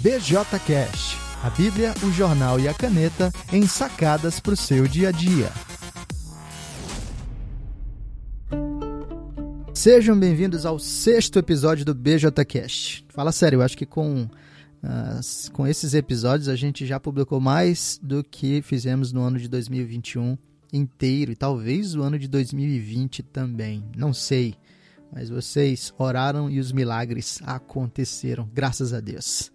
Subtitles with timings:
[0.00, 5.10] BJCast, a Bíblia, o jornal e a caneta em sacadas para o seu dia a
[5.10, 5.50] dia.
[9.74, 13.06] Sejam bem-vindos ao sexto episódio do BJCast.
[13.08, 14.28] Fala sério, eu acho que com,
[15.52, 20.38] com esses episódios a gente já publicou mais do que fizemos no ano de 2021
[20.72, 23.82] inteiro e talvez o ano de 2020 também.
[23.96, 24.54] Não sei,
[25.12, 29.50] mas vocês oraram e os milagres aconteceram, graças a Deus.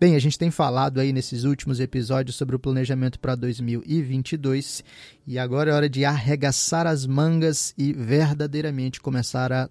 [0.00, 4.84] Bem, a gente tem falado aí nesses últimos episódios sobre o planejamento para 2022
[5.26, 9.68] e agora é hora de arregaçar as mangas e verdadeiramente começar a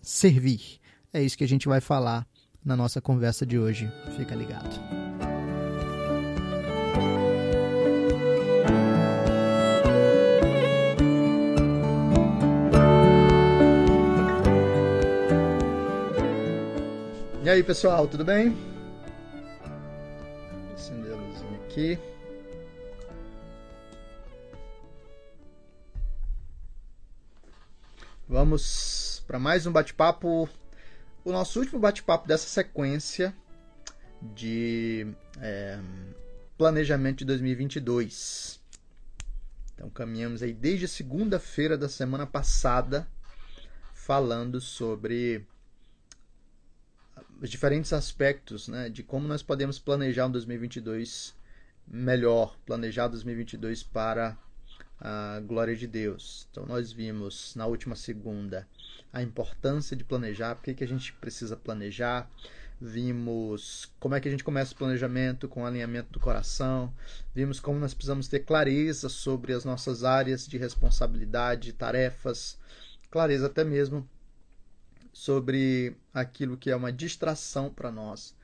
[0.00, 0.78] servir.
[1.12, 2.26] É isso que a gente vai falar
[2.64, 3.92] na nossa conversa de hoje.
[4.16, 4.80] Fica ligado.
[17.44, 18.56] E aí, pessoal, tudo bem?
[21.76, 21.98] Aqui.
[28.26, 30.48] Vamos para mais um bate-papo.
[31.22, 33.36] O nosso último bate-papo dessa sequência
[34.22, 35.06] de
[35.38, 35.78] é,
[36.56, 38.58] planejamento de 2022.
[39.74, 43.06] Então, caminhamos aí desde segunda-feira da semana passada
[43.92, 45.46] falando sobre
[47.42, 51.35] os diferentes aspectos né, de como nós podemos planejar um 2022
[51.86, 54.36] melhor, planejar 2022 para
[55.00, 56.48] a glória de Deus.
[56.50, 58.66] Então, nós vimos na última segunda
[59.12, 62.28] a importância de planejar, por que, que a gente precisa planejar.
[62.78, 66.92] Vimos como é que a gente começa o planejamento com o alinhamento do coração.
[67.34, 72.58] Vimos como nós precisamos ter clareza sobre as nossas áreas de responsabilidade, tarefas,
[73.10, 74.06] clareza até mesmo
[75.10, 78.35] sobre aquilo que é uma distração para nós.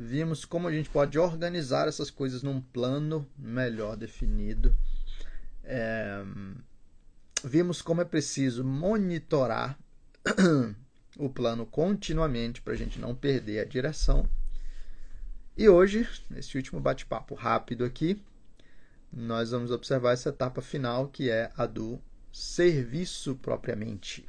[0.00, 4.72] Vimos como a gente pode organizar essas coisas num plano melhor definido.
[5.64, 6.22] É,
[7.42, 9.76] vimos como é preciso monitorar
[11.18, 14.24] o plano continuamente para a gente não perder a direção.
[15.56, 18.22] E hoje, nesse último bate-papo rápido aqui,
[19.12, 22.00] nós vamos observar essa etapa final que é a do
[22.32, 24.24] serviço propriamente.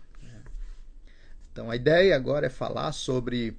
[1.51, 3.55] Então a ideia agora é falar sobre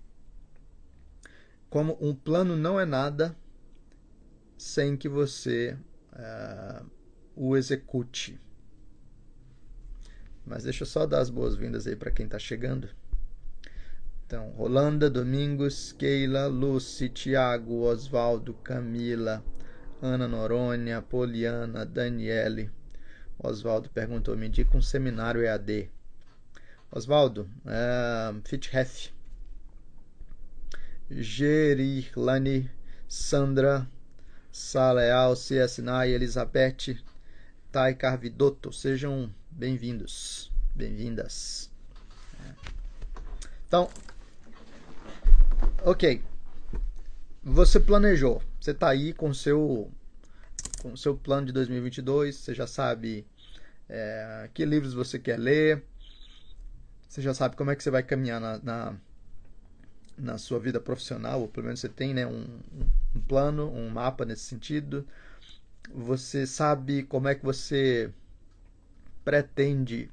[1.71, 3.35] como um plano não é nada
[4.59, 5.79] sem que você
[6.13, 6.85] uh,
[7.35, 8.39] o execute.
[10.45, 12.89] Mas deixa eu só dar as boas-vindas aí para quem está chegando.
[14.27, 19.45] Então, Rolanda, Domingos, Keila, Lucy, Tiago, Oswaldo, Camila,
[20.03, 22.71] Ana Norônia, Poliana, Daniele.
[23.39, 25.91] Oswaldo perguntou: me indica um seminário EAD.
[26.93, 29.13] Oswaldo, uh, Fitzhef,
[31.11, 32.71] Gerilane,
[33.09, 33.91] Sandra,
[34.53, 37.03] Saleal, Ciasnai, Elizabeth,
[37.73, 41.69] Tai Carvidotto, sejam bem-vindos, bem-vindas.
[43.67, 43.91] Então,
[45.85, 46.23] ok,
[47.43, 49.91] você planejou, você está aí com seu
[50.81, 53.27] com seu plano de 2022, você já sabe
[53.89, 55.85] é, que livros você quer ler,
[57.09, 58.97] você já sabe como é que você vai caminhar na, na,
[60.21, 62.47] na sua vida profissional, ou pelo menos você tem né, um,
[63.15, 65.07] um plano, um mapa nesse sentido.
[65.93, 68.13] Você sabe como é que você
[69.25, 70.11] pretende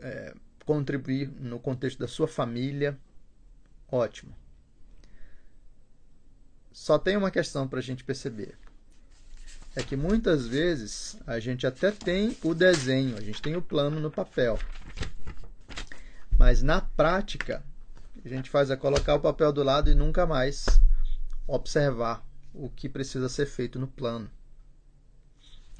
[0.00, 0.34] é,
[0.64, 2.98] contribuir no contexto da sua família.
[3.90, 4.34] Ótimo.
[6.72, 8.56] Só tem uma questão para a gente perceber.
[9.74, 14.00] É que muitas vezes a gente até tem o desenho, a gente tem o plano
[14.00, 14.58] no papel.
[16.36, 17.62] Mas na prática,
[18.24, 20.66] a gente faz é colocar o papel do lado e nunca mais
[21.46, 24.30] observar o que precisa ser feito no plano.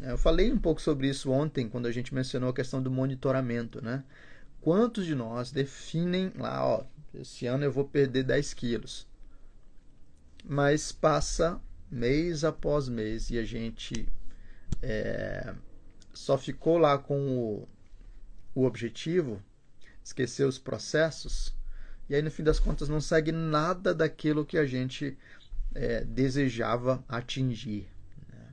[0.01, 3.83] Eu falei um pouco sobre isso ontem, quando a gente mencionou a questão do monitoramento.
[3.83, 4.03] Né?
[4.61, 6.85] Quantos de nós definem lá, ó,
[7.15, 9.07] esse ano eu vou perder 10 quilos.
[10.43, 11.61] Mas passa
[11.91, 14.09] mês após mês e a gente
[14.81, 15.55] é,
[16.15, 17.69] só ficou lá com o,
[18.55, 19.43] o objetivo
[20.03, 21.55] esquecer os processos,
[22.11, 25.17] e aí no fim das contas não segue nada daquilo que a gente
[25.73, 27.89] é, desejava atingir.
[28.29, 28.49] Né?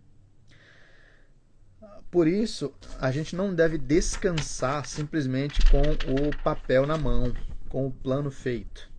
[2.11, 7.33] Por isso, a gente não deve descansar simplesmente com o papel na mão,
[7.67, 8.91] com o plano feito.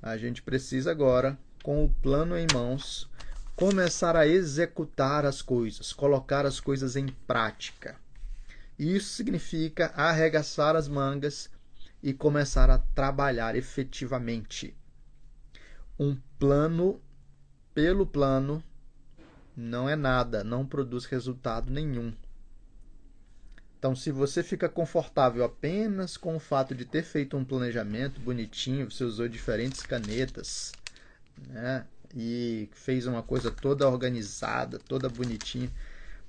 [0.00, 3.10] A gente precisa agora, com o plano em mãos,
[3.56, 7.96] começar a executar as coisas, colocar as coisas em prática.
[8.78, 11.50] Isso significa arregaçar as mangas
[12.02, 14.76] e começar a trabalhar efetivamente.
[15.98, 17.00] Um plano
[17.74, 18.62] pelo plano
[19.56, 22.12] não é nada, não produz resultado nenhum.
[23.78, 28.90] Então, se você fica confortável apenas com o fato de ter feito um planejamento bonitinho,
[28.90, 30.72] você usou diferentes canetas,
[31.46, 31.86] né?
[32.16, 35.70] E fez uma coisa toda organizada, toda bonitinha.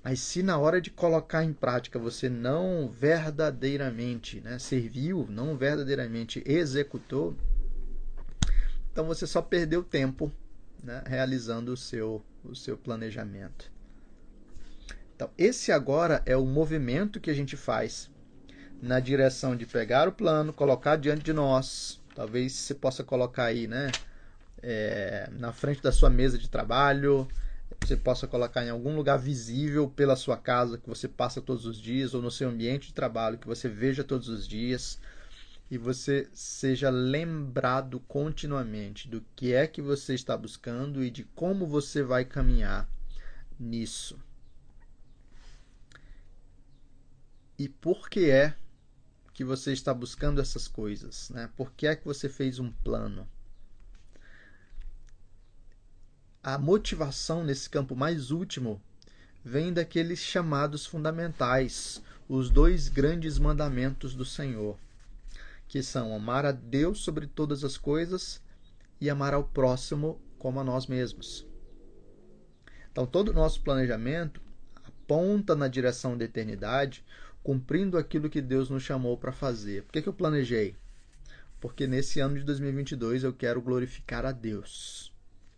[0.04, 6.42] Mas se na hora de colocar em prática você não verdadeiramente né, serviu, não verdadeiramente
[6.46, 7.36] executou,
[8.92, 10.32] então você só perdeu tempo
[10.84, 13.72] né, realizando o seu, o seu planejamento.
[15.16, 18.10] Então, esse agora é o movimento que a gente faz
[18.82, 22.02] na direção de pegar o plano, colocar diante de nós.
[22.16, 23.92] Talvez você possa colocar aí, né?
[24.62, 27.28] É, na frente da sua mesa de trabalho,
[27.80, 31.78] você possa colocar em algum lugar visível pela sua casa que você passa todos os
[31.78, 35.00] dias, ou no seu ambiente de trabalho que você veja todos os dias,
[35.72, 41.68] e você seja lembrado continuamente do que é que você está buscando e de como
[41.68, 42.90] você vai caminhar
[43.60, 44.18] nisso.
[47.58, 48.56] E por que é
[49.34, 51.30] que você está buscando essas coisas?
[51.30, 51.50] Né?
[51.56, 53.28] Por que é que você fez um plano?
[56.44, 58.82] A motivação nesse campo mais último
[59.44, 64.78] vem daqueles chamados fundamentais, os dois grandes mandamentos do Senhor
[65.70, 68.42] que são amar a Deus sobre todas as coisas
[69.00, 71.46] e amar ao próximo como a nós mesmos.
[72.92, 74.42] Então, todo o nosso planejamento
[74.84, 77.06] aponta na direção da eternidade,
[77.44, 79.84] cumprindo aquilo que Deus nos chamou para fazer.
[79.84, 80.76] Por que, que eu planejei?
[81.62, 85.09] Porque nesse ano de 2022 eu quero glorificar a Deus,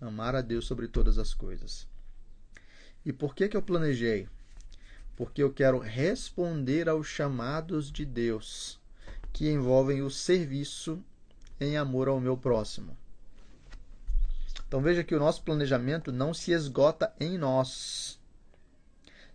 [0.01, 1.87] amar a Deus sobre todas as coisas.
[3.05, 4.27] E por que, que eu planejei?
[5.15, 8.79] Porque eu quero responder aos chamados de Deus
[9.31, 11.01] que envolvem o serviço
[11.59, 12.97] em amor ao meu próximo.
[14.67, 18.19] Então veja que o nosso planejamento não se esgota em nós.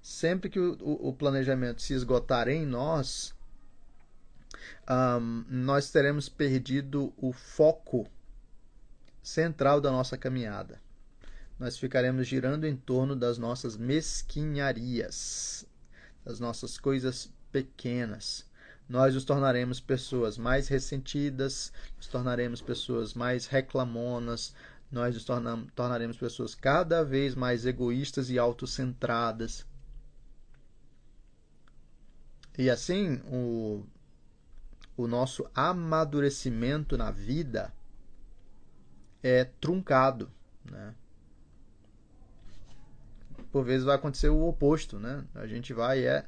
[0.02, 3.34] Sempre que o, o planejamento se esgotar em nós,
[4.88, 8.08] um, nós teremos perdido o foco
[9.26, 10.80] central da nossa caminhada.
[11.58, 15.66] Nós ficaremos girando em torno das nossas mesquinharias,
[16.24, 18.46] das nossas coisas pequenas
[18.88, 24.54] nós nos tornaremos pessoas mais ressentidas, nos tornaremos pessoas mais reclamonas,
[24.90, 25.24] nós nos
[25.74, 29.66] tornaremos pessoas cada vez mais egoístas e autocentradas.
[32.56, 33.84] E assim, o,
[34.96, 37.74] o nosso amadurecimento na vida
[39.26, 40.30] é truncado,
[40.70, 40.94] né?
[43.50, 45.24] Por vezes vai acontecer o oposto, né?
[45.34, 46.26] A gente vai é,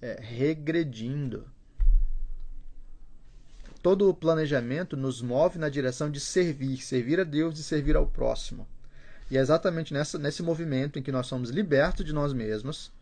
[0.00, 1.50] é regredindo
[3.82, 8.04] todo o planejamento nos move na direção de servir, servir a Deus e servir ao
[8.04, 8.66] próximo.
[9.30, 12.92] E é exatamente nessa, nesse movimento em que nós somos libertos de nós mesmos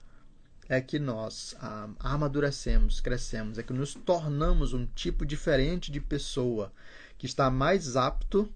[0.68, 6.70] é que nós ah, amadurecemos, crescemos, é que nos tornamos um tipo diferente de pessoa
[7.16, 8.46] que está mais apto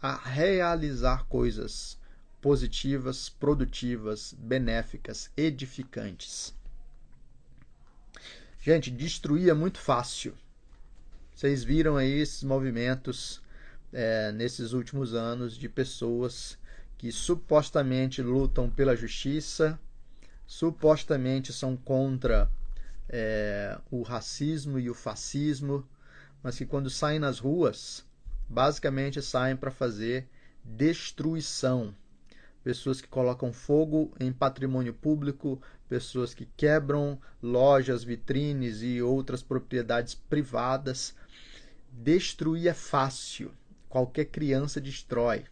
[0.00, 1.98] a realizar coisas
[2.40, 6.54] positivas, produtivas, benéficas, edificantes.
[8.60, 10.34] Gente, destruir é muito fácil.
[11.34, 13.40] Vocês viram aí esses movimentos
[13.92, 16.58] é, nesses últimos anos de pessoas
[16.96, 19.78] que supostamente lutam pela justiça,
[20.46, 22.50] supostamente são contra
[23.08, 25.88] é, o racismo e o fascismo,
[26.42, 28.04] mas que quando saem nas ruas,
[28.48, 30.28] basicamente saem para fazer
[30.64, 31.94] destruição.
[32.64, 40.14] Pessoas que colocam fogo em patrimônio público, pessoas que quebram lojas, vitrines e outras propriedades
[40.14, 41.14] privadas
[41.98, 43.52] Destruir é fácil.
[43.88, 45.46] Qualquer criança destrói.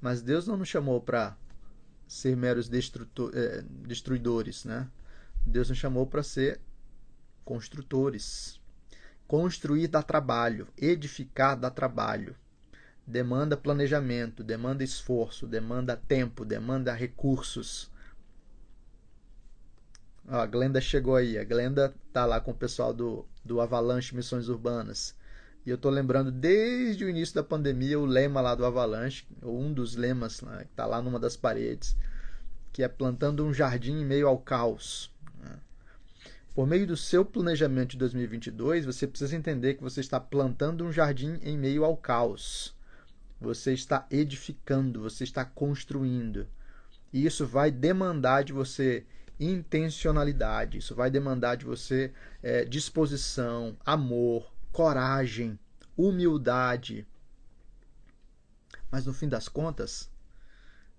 [0.00, 1.36] Mas Deus não nos chamou para
[2.06, 4.88] ser meros é, destruidores, né?
[5.46, 6.60] Deus nos chamou para ser
[7.44, 8.57] construtores.
[9.28, 12.34] Construir dá trabalho, edificar dá trabalho.
[13.06, 17.90] Demanda planejamento, demanda esforço, demanda tempo, demanda recursos.
[20.26, 21.36] Ó, a Glenda chegou aí.
[21.36, 25.14] A Glenda tá lá com o pessoal do, do Avalanche Missões Urbanas.
[25.66, 29.60] E eu estou lembrando desde o início da pandemia o lema lá do Avalanche, ou
[29.60, 31.94] um dos lemas né, que está lá numa das paredes,
[32.72, 35.12] que é plantando um jardim em meio ao caos.
[36.58, 40.90] Por meio do seu planejamento de 2022, você precisa entender que você está plantando um
[40.90, 42.74] jardim em meio ao caos.
[43.40, 46.48] Você está edificando, você está construindo.
[47.12, 49.06] E isso vai demandar de você
[49.38, 50.78] intencionalidade.
[50.78, 52.12] Isso vai demandar de você
[52.42, 55.56] é, disposição, amor, coragem,
[55.96, 57.06] humildade.
[58.90, 60.10] Mas no fim das contas,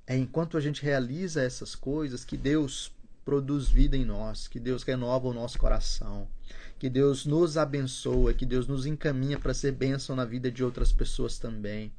[0.07, 4.83] É enquanto a gente realiza essas coisas que Deus produz vida em nós, que Deus
[4.83, 6.27] renova o nosso coração,
[6.77, 10.91] que Deus nos abençoa, que Deus nos encaminha para ser bênção na vida de outras
[10.91, 11.93] pessoas também.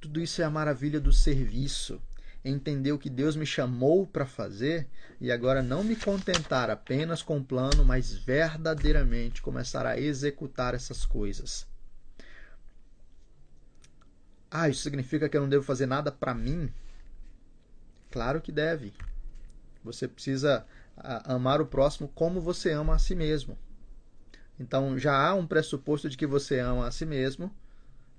[0.00, 2.00] Tudo isso é a maravilha do serviço.
[2.44, 4.88] Entender o que Deus me chamou para fazer
[5.20, 11.06] e agora não me contentar apenas com o plano, mas verdadeiramente começar a executar essas
[11.06, 11.68] coisas.
[14.50, 16.68] Ah, isso significa que eu não devo fazer nada para mim?
[18.10, 18.92] Claro que deve.
[19.84, 23.58] Você precisa amar o próximo como você ama a si mesmo.
[24.58, 27.50] Então já há um pressuposto de que você ama a si mesmo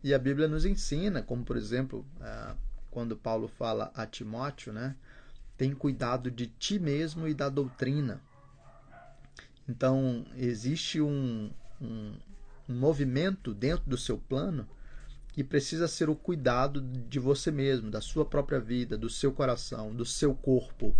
[0.03, 2.05] e a Bíblia nos ensina, como por exemplo,
[2.91, 4.95] quando Paulo fala a Timóteo, né?
[5.55, 8.21] Tem cuidado de ti mesmo e da doutrina.
[9.67, 11.49] Então existe um,
[11.81, 12.13] um,
[12.67, 14.67] um movimento dentro do seu plano
[15.31, 19.93] que precisa ser o cuidado de você mesmo, da sua própria vida, do seu coração,
[19.93, 20.95] do seu corpo.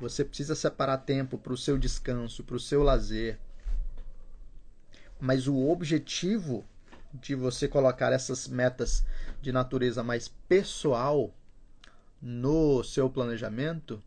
[0.00, 3.38] Você precisa separar tempo para o seu descanso, para o seu lazer.
[5.20, 6.64] Mas o objetivo
[7.12, 9.04] de você colocar essas metas
[9.40, 11.34] de natureza mais pessoal
[12.20, 14.02] no seu planejamento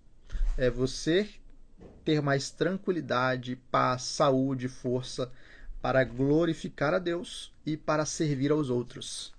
[0.58, 1.30] é você
[2.06, 5.32] ter mais tranquilidade, paz, saúde, força
[5.82, 9.34] para glorificar a Deus e para servir aos outros.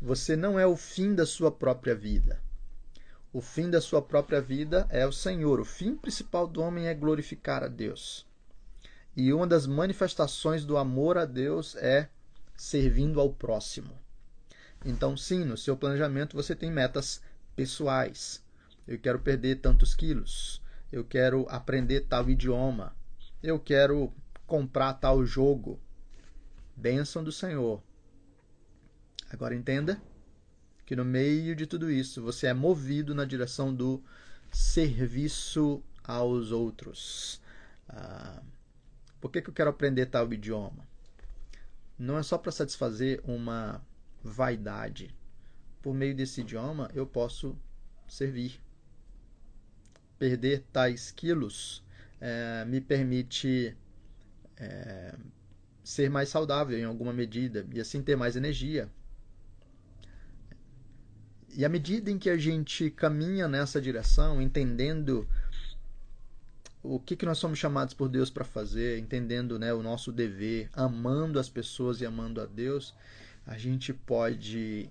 [0.00, 2.40] Você não é o fim da sua própria vida.
[3.38, 5.60] O fim da sua própria vida é o Senhor.
[5.60, 8.26] O fim principal do homem é glorificar a Deus.
[9.16, 12.08] E uma das manifestações do amor a Deus é
[12.56, 13.96] servindo ao próximo.
[14.84, 17.22] Então, sim, no seu planejamento você tem metas
[17.54, 18.42] pessoais.
[18.88, 20.60] Eu quero perder tantos quilos.
[20.90, 22.92] Eu quero aprender tal idioma.
[23.40, 24.12] Eu quero
[24.48, 25.78] comprar tal jogo.
[26.74, 27.80] Bênção do Senhor.
[29.30, 30.02] Agora entenda
[30.88, 34.02] que no meio de tudo isso você é movido na direção do
[34.50, 37.42] serviço aos outros.
[37.86, 38.42] Ah,
[39.20, 40.88] por que, que eu quero aprender tal idioma?
[41.98, 43.84] Não é só para satisfazer uma
[44.24, 45.14] vaidade.
[45.82, 47.54] Por meio desse idioma eu posso
[48.08, 48.58] servir.
[50.18, 51.84] Perder tais quilos
[52.18, 53.76] é, me permite
[54.56, 55.14] é,
[55.84, 58.90] ser mais saudável em alguma medida e assim ter mais energia
[61.58, 65.26] e à medida em que a gente caminha nessa direção, entendendo
[66.84, 70.70] o que, que nós somos chamados por Deus para fazer, entendendo né, o nosso dever,
[70.72, 72.94] amando as pessoas e amando a Deus,
[73.44, 74.88] a gente pode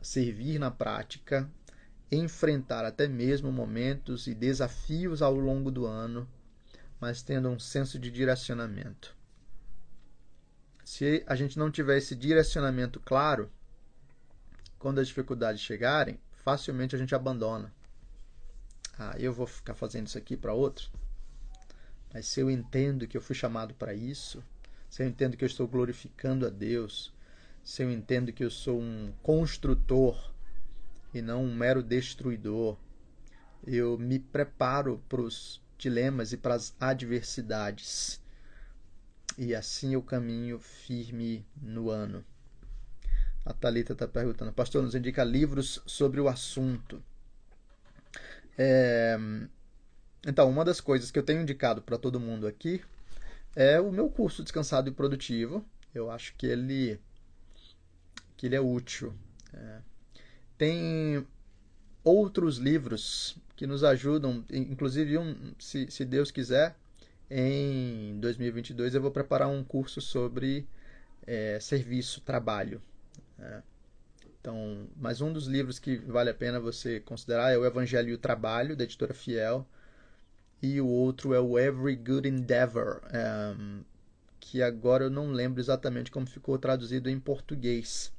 [0.00, 1.50] servir na prática,
[2.12, 6.28] enfrentar até mesmo momentos e desafios ao longo do ano,
[7.00, 9.16] mas tendo um senso de direcionamento.
[10.84, 13.50] Se a gente não tiver esse direcionamento claro,
[14.78, 17.72] quando as dificuldades chegarem, facilmente a gente abandona.
[18.98, 20.90] Ah, eu vou ficar fazendo isso aqui para outro.
[22.12, 24.42] Mas se eu entendo que eu fui chamado para isso,
[24.88, 27.12] se eu entendo que eu estou glorificando a Deus,
[27.62, 30.32] se eu entendo que eu sou um construtor
[31.12, 32.76] e não um mero destruidor,
[33.66, 38.20] eu me preparo para os dilemas e para as adversidades.
[39.36, 42.24] E assim eu caminho firme no ano.
[43.48, 44.52] A Thalita está perguntando.
[44.52, 47.02] Pastor, nos indica livros sobre o assunto.
[48.58, 49.18] É...
[50.26, 52.82] Então, uma das coisas que eu tenho indicado para todo mundo aqui
[53.56, 55.64] é o meu curso Descansado e Produtivo.
[55.94, 57.00] Eu acho que ele,
[58.36, 59.14] que ele é útil.
[59.54, 59.78] É...
[60.58, 61.26] Tem
[62.04, 66.76] outros livros que nos ajudam, inclusive um, se, se Deus quiser,
[67.30, 70.68] em 2022 eu vou preparar um curso sobre
[71.26, 72.82] é, serviço, trabalho.
[73.38, 73.62] É.
[74.40, 78.14] Então, mais um dos livros que vale a pena você considerar é o Evangelho e
[78.14, 79.66] o Trabalho, da editora Fiel.
[80.62, 83.02] E o outro é o Every Good Endeavor,
[83.58, 83.82] um,
[84.40, 88.12] que agora eu não lembro exatamente como ficou traduzido em português.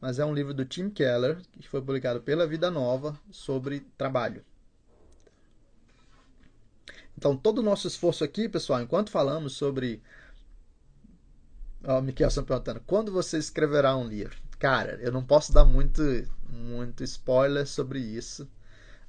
[0.00, 4.44] Mas é um livro do Tim Keller, que foi publicado pela Vida Nova, sobre trabalho.
[7.16, 10.02] Então, todo o nosso esforço aqui, pessoal, enquanto falamos sobre.
[11.86, 14.36] Ó, oh, Miquel perguntando: quando você escreverá um livro?
[14.58, 16.02] Cara, eu não posso dar muito,
[16.48, 18.48] muito spoiler sobre isso,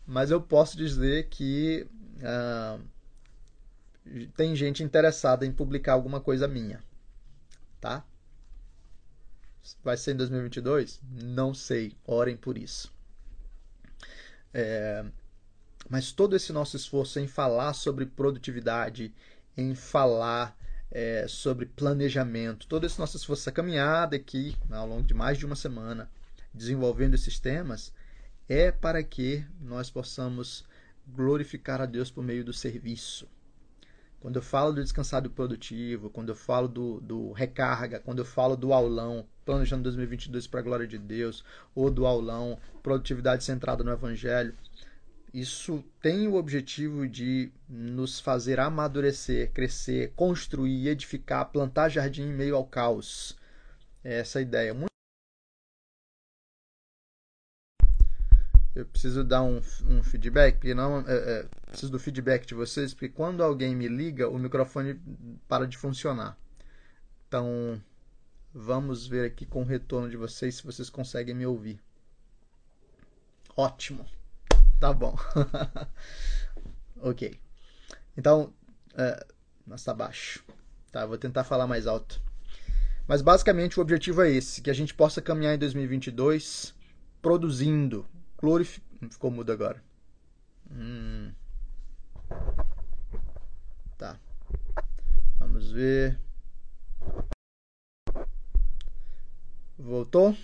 [0.05, 2.81] mas eu posso dizer que uh,
[4.35, 6.83] tem gente interessada em publicar alguma coisa minha,
[7.79, 8.03] tá?
[9.83, 10.99] Vai ser em 2022?
[11.23, 12.93] Não sei, orem por isso.
[14.53, 15.03] É,
[15.89, 19.13] mas todo esse nosso esforço em falar sobre produtividade,
[19.57, 20.55] em falar
[20.91, 25.45] é, sobre planejamento, todo esse nosso esforço, essa caminhada aqui, ao longo de mais de
[25.45, 26.09] uma semana,
[26.53, 27.93] desenvolvendo esses temas,
[28.47, 30.65] é para que nós possamos
[31.07, 33.27] glorificar a Deus por meio do serviço.
[34.19, 38.55] Quando eu falo do descansado produtivo, quando eu falo do, do recarga, quando eu falo
[38.55, 41.43] do aulão, planejando 2022 para a glória de Deus,
[41.75, 44.55] ou do aulão, produtividade centrada no Evangelho,
[45.35, 52.55] isso tem o objetivo de nos fazer amadurecer, crescer, construir, edificar, plantar jardim em meio
[52.55, 53.37] ao caos.
[54.01, 54.73] É essa a ideia.
[58.73, 62.93] Eu preciso dar um, um feedback, porque não é, é, preciso do feedback de vocês,
[62.93, 65.01] porque quando alguém me liga, o microfone
[65.49, 66.37] para de funcionar.
[67.27, 67.81] Então,
[68.53, 71.77] vamos ver aqui com o retorno de vocês se vocês conseguem me ouvir.
[73.57, 74.05] Ótimo.
[74.79, 75.15] Tá bom.
[77.01, 77.39] ok.
[78.17, 78.53] Então,
[78.95, 79.25] é,
[79.65, 80.43] mas tá baixo.
[80.91, 82.21] Tá, vou tentar falar mais alto.
[83.07, 86.73] Mas basicamente o objetivo é esse, que a gente possa caminhar em 2022
[87.21, 88.05] produzindo,
[88.37, 89.11] glorificando...
[89.11, 89.83] Ficou mudo agora.
[90.71, 91.31] Hum.
[93.97, 94.17] Tá.
[95.37, 96.19] Vamos ver.
[99.77, 100.35] Voltou?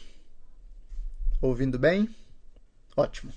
[1.41, 2.13] Ouvindo bem?
[2.95, 3.33] Ótimo.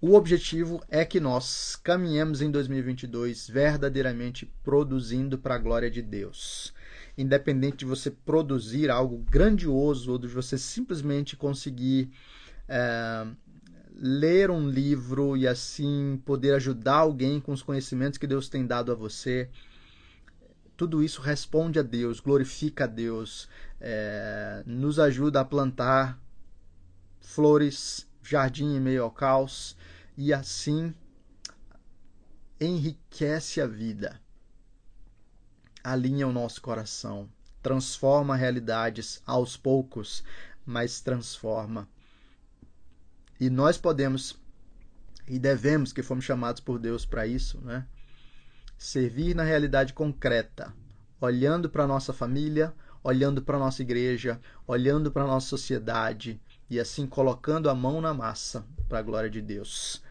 [0.00, 6.72] O objetivo é que nós caminhemos em 2022 verdadeiramente produzindo para a glória de Deus.
[7.16, 12.12] Independente de você produzir algo grandioso ou de você simplesmente conseguir
[12.68, 13.26] é,
[13.96, 18.92] ler um livro e assim poder ajudar alguém com os conhecimentos que Deus tem dado
[18.92, 19.50] a você.
[20.76, 23.48] Tudo isso responde a Deus, glorifica a Deus,
[23.80, 26.22] é, nos ajuda a plantar
[27.20, 29.74] flores jardim em meio ao caos
[30.16, 30.94] e assim
[32.60, 34.20] enriquece a vida,
[35.82, 37.28] alinha o nosso coração,
[37.62, 40.22] transforma realidades aos poucos,
[40.66, 41.88] mas transforma.
[43.40, 44.38] E nós podemos
[45.26, 47.86] e devemos, que fomos chamados por Deus para isso, né?
[48.76, 50.74] Servir na realidade concreta,
[51.20, 56.40] olhando para a nossa família, olhando para a nossa igreja, olhando para a nossa sociedade,
[56.70, 60.02] e assim colocando a mão na massa para a glória de Deus.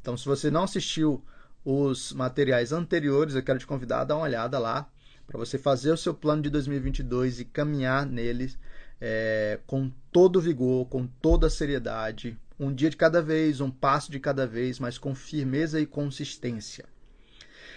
[0.00, 1.24] Então, se você não assistiu
[1.64, 4.88] os materiais anteriores, eu quero te convidar a dar uma olhada lá
[5.26, 8.54] para você fazer o seu plano de 2022 e caminhar nele
[9.00, 14.20] é, com todo vigor, com toda seriedade, um dia de cada vez, um passo de
[14.20, 16.84] cada vez, mas com firmeza e consistência.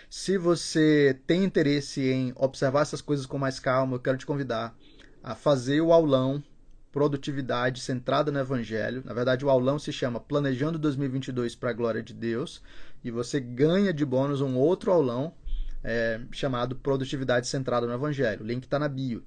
[0.10, 4.76] Se você tem interesse em observar essas coisas com mais calma, eu quero te convidar
[5.22, 6.44] a fazer o aulão
[6.92, 9.04] produtividade centrada no Evangelho.
[9.06, 12.62] Na verdade, o aulão se chama Planejando 2022 para a Glória de Deus.
[13.04, 15.34] E você ganha de bônus um outro aulão
[15.84, 18.44] é, chamado Produtividade Centrada no Evangelho.
[18.44, 19.24] O link está na bio.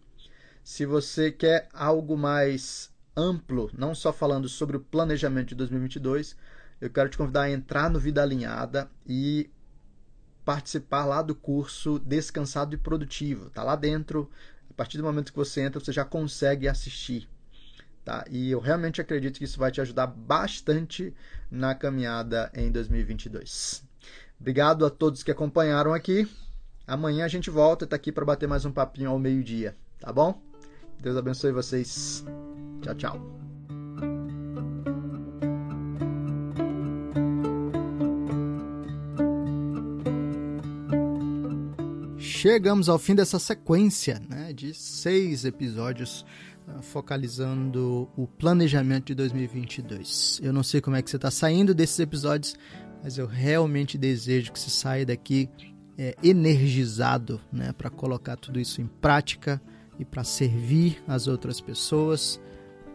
[0.65, 6.37] Se você quer algo mais amplo, não só falando sobre o planejamento de 2022,
[6.81, 9.51] eu quero te convidar a entrar no Vida Alinhada e
[10.45, 13.47] participar lá do curso Descansado e Produtivo.
[13.47, 14.31] Está lá dentro.
[14.69, 17.29] A partir do momento que você entra, você já consegue assistir
[18.05, 18.25] Tá?
[18.29, 21.15] E eu realmente acredito que isso vai te ajudar bastante
[21.51, 23.85] na caminhada em 2022.
[24.41, 26.29] Obrigado a todos que acompanharam aqui.
[26.85, 30.43] Amanhã a gente volta, está aqui para bater mais um papinho ao meio-dia, tá bom?
[31.01, 32.25] Deus abençoe vocês.
[32.81, 33.43] Tchau, tchau.
[42.43, 46.27] Chegamos ao fim dessa sequência né, de seis episódios
[46.81, 50.41] focalizando o planejamento de 2022.
[50.43, 52.57] Eu não sei como é que você está saindo desses episódios,
[53.03, 55.49] mas eu realmente desejo que você saia daqui
[55.99, 59.61] é, energizado né, para colocar tudo isso em prática
[59.99, 62.41] e para servir as outras pessoas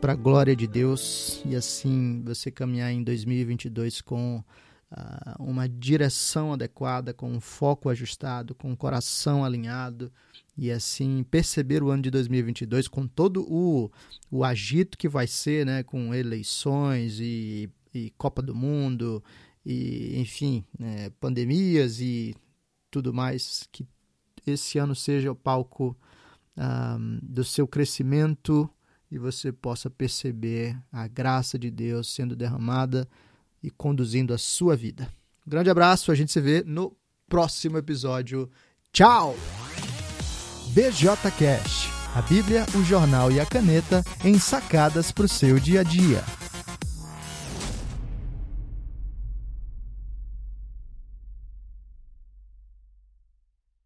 [0.01, 4.43] para a glória de Deus e assim você caminhar em 2022 com
[4.91, 10.12] uh, uma direção adequada, com um foco ajustado, com um coração alinhado,
[10.58, 13.91] e assim perceber o ano de 2022 com todo o,
[14.32, 19.23] o agito que vai ser, né, com eleições e, e Copa do Mundo
[19.63, 22.36] e enfim, né, pandemias e
[22.89, 23.86] tudo mais, que
[24.47, 25.95] esse ano seja o palco
[26.58, 28.67] um, do seu crescimento
[29.12, 33.08] e você possa perceber a graça de Deus sendo derramada
[33.61, 35.07] e conduzindo a sua vida.
[35.45, 36.95] Um grande abraço, a gente se vê no
[37.27, 38.49] próximo episódio.
[38.91, 39.35] Tchau!
[40.73, 45.81] BJ Cash, a Bíblia, o jornal e a caneta em sacadas para o seu dia
[45.81, 46.23] a dia.